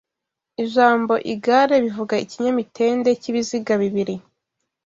[0.63, 4.15] Ijambo igare bivuga ikinyamitende cy'ibiziga bibiri